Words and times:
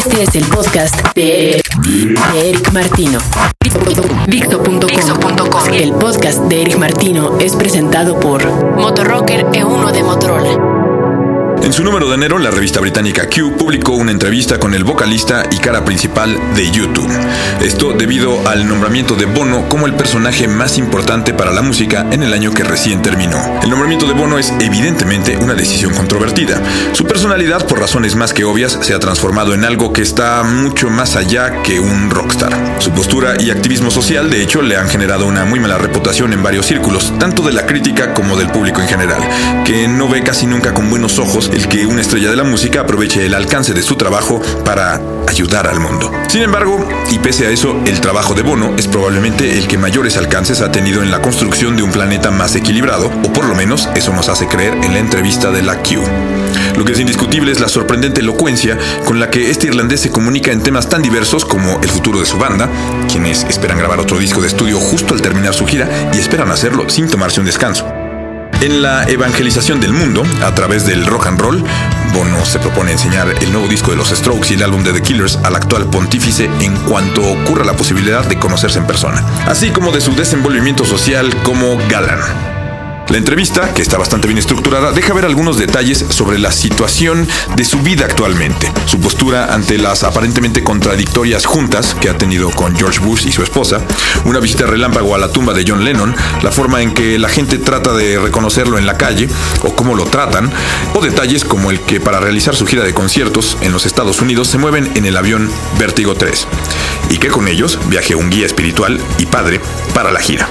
Este 0.00 0.22
es 0.22 0.34
el 0.34 0.44
podcast 0.46 1.14
de 1.14 1.60
Eric 2.34 2.72
Martino. 2.72 3.18
Dixo.com. 4.28 5.74
El 5.74 5.92
podcast 5.92 6.38
de 6.44 6.62
Eric 6.62 6.78
Martino 6.78 7.38
es 7.38 7.54
presentado 7.54 8.18
por 8.18 8.50
Motorrocker 8.76 9.44
E1 9.48 9.92
de 9.92 10.02
Motorola. 10.02 10.79
En 11.62 11.74
su 11.74 11.84
número 11.84 12.08
de 12.08 12.14
enero, 12.14 12.38
la 12.38 12.50
revista 12.50 12.80
británica 12.80 13.28
Q 13.28 13.56
publicó 13.58 13.92
una 13.92 14.12
entrevista 14.12 14.58
con 14.58 14.72
el 14.74 14.82
vocalista 14.82 15.44
y 15.50 15.58
cara 15.58 15.84
principal 15.84 16.38
de 16.54 16.70
YouTube. 16.70 17.10
Esto 17.60 17.92
debido 17.92 18.48
al 18.48 18.66
nombramiento 18.66 19.14
de 19.14 19.26
Bono 19.26 19.68
como 19.68 19.86
el 19.86 19.94
personaje 19.94 20.48
más 20.48 20.78
importante 20.78 21.34
para 21.34 21.52
la 21.52 21.60
música 21.60 22.06
en 22.10 22.22
el 22.22 22.32
año 22.32 22.52
que 22.52 22.64
recién 22.64 23.02
terminó. 23.02 23.60
El 23.62 23.68
nombramiento 23.68 24.06
de 24.06 24.14
Bono 24.14 24.38
es 24.38 24.54
evidentemente 24.60 25.36
una 25.36 25.52
decisión 25.52 25.92
controvertida. 25.94 26.60
Su 26.92 27.04
personalidad, 27.04 27.66
por 27.66 27.78
razones 27.78 28.16
más 28.16 28.32
que 28.32 28.44
obvias, 28.44 28.78
se 28.80 28.94
ha 28.94 28.98
transformado 28.98 29.52
en 29.52 29.64
algo 29.64 29.92
que 29.92 30.02
está 30.02 30.42
mucho 30.42 30.88
más 30.88 31.14
allá 31.14 31.62
que 31.62 31.78
un 31.78 32.08
rockstar. 32.10 32.56
Su 32.78 32.90
postura 32.92 33.34
y 33.38 33.50
activismo 33.50 33.90
social, 33.90 34.30
de 34.30 34.42
hecho, 34.42 34.62
le 34.62 34.78
han 34.78 34.88
generado 34.88 35.26
una 35.26 35.44
muy 35.44 35.60
mala 35.60 35.76
reputación 35.76 36.32
en 36.32 36.42
varios 36.42 36.66
círculos, 36.66 37.12
tanto 37.18 37.42
de 37.42 37.52
la 37.52 37.66
crítica 37.66 38.14
como 38.14 38.36
del 38.36 38.48
público 38.48 38.80
en 38.80 38.88
general, 38.88 39.20
que 39.66 39.86
no 39.86 40.08
ve 40.08 40.22
casi 40.22 40.46
nunca 40.46 40.72
con 40.72 40.88
buenos 40.88 41.18
ojos 41.18 41.49
el 41.52 41.68
que 41.68 41.86
una 41.86 42.00
estrella 42.00 42.30
de 42.30 42.36
la 42.36 42.44
música 42.44 42.80
aproveche 42.80 43.26
el 43.26 43.34
alcance 43.34 43.74
de 43.74 43.82
su 43.82 43.96
trabajo 43.96 44.40
para 44.64 45.00
ayudar 45.28 45.66
al 45.66 45.80
mundo. 45.80 46.12
Sin 46.28 46.42
embargo, 46.42 46.86
y 47.10 47.18
pese 47.18 47.46
a 47.46 47.50
eso, 47.50 47.76
el 47.86 48.00
trabajo 48.00 48.34
de 48.34 48.42
Bono 48.42 48.74
es 48.76 48.86
probablemente 48.86 49.58
el 49.58 49.66
que 49.66 49.78
mayores 49.78 50.16
alcances 50.16 50.60
ha 50.60 50.72
tenido 50.72 51.02
en 51.02 51.10
la 51.10 51.22
construcción 51.22 51.76
de 51.76 51.82
un 51.82 51.92
planeta 51.92 52.30
más 52.30 52.54
equilibrado, 52.56 53.06
o 53.06 53.32
por 53.32 53.46
lo 53.46 53.54
menos 53.54 53.88
eso 53.94 54.12
nos 54.12 54.28
hace 54.28 54.46
creer 54.46 54.74
en 54.82 54.92
la 54.92 54.98
entrevista 54.98 55.50
de 55.50 55.62
la 55.62 55.76
Q. 55.76 56.02
Lo 56.76 56.84
que 56.84 56.92
es 56.92 57.00
indiscutible 57.00 57.52
es 57.52 57.60
la 57.60 57.68
sorprendente 57.68 58.20
elocuencia 58.20 58.78
con 59.04 59.20
la 59.20 59.30
que 59.30 59.50
este 59.50 59.66
irlandés 59.66 60.00
se 60.00 60.10
comunica 60.10 60.52
en 60.52 60.62
temas 60.62 60.88
tan 60.88 61.02
diversos 61.02 61.44
como 61.44 61.80
el 61.82 61.88
futuro 61.88 62.20
de 62.20 62.26
su 62.26 62.38
banda, 62.38 62.68
quienes 63.10 63.44
esperan 63.44 63.78
grabar 63.78 64.00
otro 64.00 64.18
disco 64.18 64.40
de 64.40 64.48
estudio 64.48 64.78
justo 64.78 65.14
al 65.14 65.22
terminar 65.22 65.54
su 65.54 65.66
gira 65.66 65.88
y 66.12 66.18
esperan 66.18 66.50
hacerlo 66.50 66.88
sin 66.88 67.08
tomarse 67.08 67.40
un 67.40 67.46
descanso. 67.46 67.99
En 68.60 68.82
la 68.82 69.04
evangelización 69.04 69.80
del 69.80 69.94
mundo, 69.94 70.22
a 70.44 70.54
través 70.54 70.84
del 70.86 71.06
rock 71.06 71.28
and 71.28 71.40
roll, 71.40 71.64
Bono 72.12 72.44
se 72.44 72.58
propone 72.58 72.92
enseñar 72.92 73.28
el 73.40 73.52
nuevo 73.52 73.68
disco 73.68 73.90
de 73.90 73.96
los 73.96 74.10
Strokes 74.10 74.50
y 74.50 74.54
el 74.54 74.62
álbum 74.62 74.84
de 74.84 74.92
The 74.92 75.00
Killers 75.00 75.36
al 75.44 75.56
actual 75.56 75.88
pontífice 75.88 76.44
en 76.60 76.76
cuanto 76.84 77.22
ocurra 77.22 77.64
la 77.64 77.72
posibilidad 77.72 78.22
de 78.26 78.38
conocerse 78.38 78.78
en 78.78 78.86
persona, 78.86 79.24
así 79.46 79.70
como 79.70 79.92
de 79.92 80.02
su 80.02 80.14
desenvolvimiento 80.14 80.84
social 80.84 81.34
como 81.42 81.78
galán. 81.88 82.49
La 83.10 83.18
entrevista, 83.18 83.74
que 83.74 83.82
está 83.82 83.98
bastante 83.98 84.28
bien 84.28 84.38
estructurada, 84.38 84.92
deja 84.92 85.12
ver 85.12 85.24
algunos 85.24 85.58
detalles 85.58 86.04
sobre 86.10 86.38
la 86.38 86.52
situación 86.52 87.26
de 87.56 87.64
su 87.64 87.80
vida 87.80 88.04
actualmente, 88.04 88.70
su 88.86 89.00
postura 89.00 89.52
ante 89.52 89.78
las 89.78 90.04
aparentemente 90.04 90.62
contradictorias 90.62 91.44
juntas 91.44 91.96
que 92.00 92.08
ha 92.08 92.16
tenido 92.16 92.50
con 92.50 92.76
George 92.76 93.00
Bush 93.00 93.26
y 93.26 93.32
su 93.32 93.42
esposa, 93.42 93.80
una 94.26 94.38
visita 94.38 94.66
relámpago 94.66 95.16
a 95.16 95.18
la 95.18 95.32
tumba 95.32 95.54
de 95.54 95.64
John 95.66 95.84
Lennon, 95.84 96.14
la 96.44 96.52
forma 96.52 96.82
en 96.82 96.94
que 96.94 97.18
la 97.18 97.28
gente 97.28 97.58
trata 97.58 97.94
de 97.94 98.16
reconocerlo 98.16 98.78
en 98.78 98.86
la 98.86 98.96
calle 98.96 99.28
o 99.64 99.74
cómo 99.74 99.96
lo 99.96 100.04
tratan, 100.04 100.48
o 100.94 101.00
detalles 101.00 101.44
como 101.44 101.72
el 101.72 101.80
que 101.80 102.00
para 102.00 102.20
realizar 102.20 102.54
su 102.54 102.64
gira 102.64 102.84
de 102.84 102.94
conciertos 102.94 103.58
en 103.60 103.72
los 103.72 103.86
Estados 103.86 104.20
Unidos 104.20 104.46
se 104.46 104.58
mueven 104.58 104.88
en 104.94 105.04
el 105.04 105.16
avión 105.16 105.50
Vertigo 105.80 106.14
3 106.14 106.46
y 107.10 107.18
que 107.18 107.26
con 107.26 107.48
ellos 107.48 107.76
viaje 107.88 108.14
un 108.14 108.30
guía 108.30 108.46
espiritual 108.46 109.00
y 109.18 109.26
padre 109.26 109.60
para 109.94 110.12
la 110.12 110.20
gira. 110.20 110.48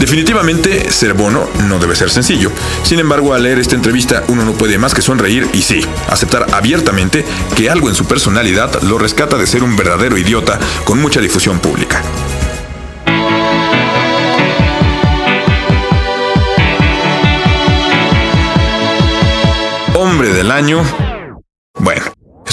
Definitivamente, 0.00 0.90
ser 0.90 1.14
Bono 1.14 1.48
no 1.66 1.78
debe 1.78 1.96
ser 1.96 2.10
sencillo. 2.10 2.50
Sin 2.82 2.98
embargo, 2.98 3.34
al 3.34 3.42
leer 3.42 3.58
esta 3.58 3.74
entrevista, 3.74 4.24
uno 4.28 4.44
no 4.44 4.52
puede 4.52 4.78
más 4.78 4.94
que 4.94 5.02
sonreír 5.02 5.48
y 5.52 5.62
sí, 5.62 5.80
aceptar 6.08 6.46
abiertamente 6.52 7.24
que 7.56 7.70
algo 7.70 7.88
en 7.88 7.94
su 7.94 8.04
personalidad 8.04 8.82
lo 8.82 8.98
rescata 8.98 9.36
de 9.36 9.46
ser 9.46 9.62
un 9.62 9.76
verdadero 9.76 10.18
idiota 10.18 10.58
con 10.84 11.00
mucha 11.00 11.20
difusión 11.20 11.58
pública. 11.60 12.02
Hombre 19.94 20.32
del 20.32 20.50
año. 20.50 21.03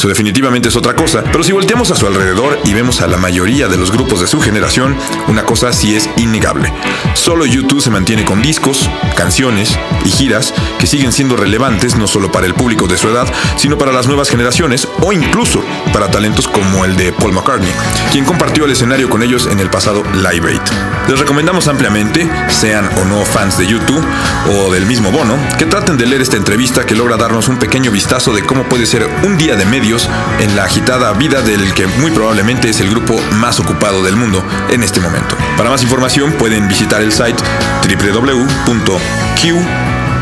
Eso 0.02 0.08
definitivamente 0.08 0.70
es 0.70 0.76
otra 0.76 0.96
cosa, 0.96 1.24
pero 1.32 1.44
si 1.44 1.52
volteamos 1.52 1.92
a 1.92 1.96
su 1.96 2.08
alrededor 2.08 2.58
y 2.66 2.74
vemos 2.74 3.02
a 3.02 3.08
la 3.08 3.18
mayoría 3.18 3.68
de 3.68 3.78
los 3.78 3.92
grupos 3.92 4.20
de 4.20 4.26
su 4.26 4.42
generación, 4.42 4.98
una 5.28 5.46
cosa 5.46 5.72
sí 5.72 5.96
es 5.96 6.10
innegable. 6.18 6.74
Solo 7.14 7.46
YouTube 7.46 7.84
se 7.84 7.92
mantiene 7.92 8.26
con 8.26 8.42
discos, 8.42 8.90
canciones 9.16 9.78
y 10.04 10.10
giras 10.10 10.56
que 10.80 10.88
siguen 10.88 11.12
siendo 11.12 11.38
relevantes 11.38 11.98
no 11.98 12.08
solo 12.08 12.32
para 12.32 12.48
el 12.48 12.56
público 12.56 12.88
de 12.88 12.98
su 12.98 13.10
edad, 13.10 13.32
sino 13.58 13.78
para 13.78 13.92
las 13.92 14.08
nuevas 14.08 14.32
generaciones 14.32 14.88
o 15.04 15.14
incluso 15.14 15.64
para 15.94 16.10
talentos 16.10 16.48
como 16.48 16.84
el 16.84 16.96
de 16.96 17.14
Paul 17.14 17.34
McCartney, 17.34 17.72
quien 18.12 18.26
compartió 18.26 18.66
el 18.66 18.72
escenario 18.72 19.08
con 19.08 19.22
ellos 19.22 19.46
en 19.52 19.60
el 19.60 19.70
pasado 19.70 20.02
Live 20.16 20.50
Aid. 20.50 20.62
Les 21.10 21.20
recomendamos 21.20 21.68
ampliamente, 21.68 22.28
sean 22.50 22.90
o 22.98 23.06
no 23.06 23.24
fans 23.24 23.60
de 23.60 23.68
YouTube 23.68 24.04
o 24.50 24.72
del 24.72 24.86
mismo 24.86 25.12
Bono, 25.12 25.38
que 25.58 25.66
traten 25.66 25.98
de 25.98 26.06
leer 26.06 26.22
esta 26.22 26.38
entrevista 26.38 26.86
que 26.86 26.96
logra 26.96 27.18
darnos 27.18 27.48
un 27.48 27.58
pequeño 27.58 27.92
vistazo 27.92 28.34
de 28.34 28.44
cómo 28.44 28.64
puede 28.64 28.86
ser 28.86 29.08
un 29.24 29.38
día 29.38 29.56
de 29.56 29.66
medio 29.66 29.98
en 30.40 30.56
la 30.56 30.64
agitada 30.64 31.12
vida 31.14 31.42
del 31.42 31.74
que 31.74 31.88
muy 31.88 32.12
probablemente 32.12 32.70
es 32.70 32.80
el 32.80 32.90
grupo 32.90 33.20
más 33.34 33.60
ocupado 33.60 34.04
del 34.04 34.16
mundo 34.16 34.44
en 34.70 34.84
este 34.84 35.00
momento. 35.00 35.36
Para 35.58 35.70
más 35.70 35.84
información 35.84 36.32
pueden 36.34 36.68
visitar 36.68 37.02
el 37.02 37.12
site 37.12 37.42
www.q 37.84 39.02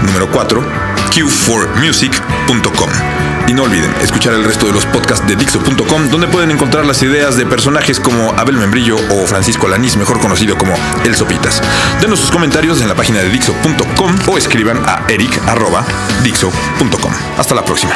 número 0.04 0.32
4 0.32 0.90
q4music.com. 1.10 3.29
Y 3.50 3.54
no 3.54 3.64
olviden 3.64 3.92
escuchar 4.00 4.36
el 4.36 4.44
resto 4.44 4.68
de 4.68 4.74
los 4.74 4.86
podcasts 4.86 5.28
de 5.28 5.36
Dixo.com, 5.36 6.10
donde 6.12 6.28
pueden 6.28 6.52
encontrar 6.52 6.86
las 6.86 7.02
ideas 7.02 7.36
de 7.36 7.48
personajes 7.48 8.00
como 8.00 8.30
Abel 8.38 8.58
Membrillo 8.58 8.96
o 8.96 9.26
Francisco 9.26 9.68
Lanís, 9.68 9.98
mejor 9.98 10.20
conocido 10.20 10.56
como 10.56 10.76
El 11.04 11.16
Sopitas. 11.16 11.60
Denos 12.00 12.20
sus 12.20 12.30
comentarios 12.30 12.80
en 12.80 12.88
la 12.88 12.94
página 12.94 13.24
de 13.24 13.30
Dixo.com 13.30 14.16
o 14.28 14.38
escriban 14.38 14.80
a 14.86 15.04
eric.dixo.com. 15.10 17.12
Hasta 17.40 17.56
la 17.56 17.66
próxima. 17.66 17.96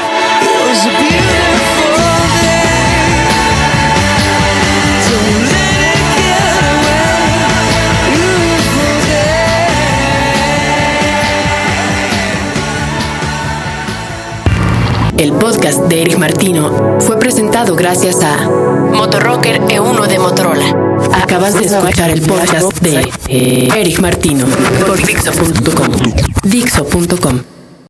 El 15.18 15.32
podcast 15.34 15.80
de 15.84 16.02
Eric 16.02 16.18
Martino 16.18 17.00
fue 17.00 17.20
presentado 17.20 17.76
gracias 17.76 18.22
a 18.24 18.50
Motorrocker 18.50 19.62
E1 19.62 20.08
de 20.08 20.20
Motorola. 20.20 20.66
Acabas 21.14 21.54
de 21.60 21.66
escuchar 21.66 22.10
el 22.10 22.22
podcast 22.22 22.80
de 22.82 23.70
Eric 23.76 24.00
Martino 24.00 24.46
por 24.86 24.98
Dixo.com. 25.06 26.14
Dixo.com. 26.44 27.53